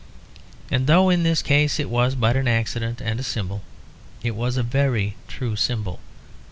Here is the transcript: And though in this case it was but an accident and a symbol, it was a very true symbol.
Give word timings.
And 0.71 0.87
though 0.87 1.11
in 1.11 1.21
this 1.21 1.43
case 1.43 1.79
it 1.79 1.87
was 1.87 2.15
but 2.15 2.35
an 2.35 2.47
accident 2.47 3.01
and 3.01 3.19
a 3.19 3.23
symbol, 3.23 3.61
it 4.23 4.31
was 4.35 4.57
a 4.57 4.63
very 4.63 5.15
true 5.27 5.55
symbol. 5.55 5.99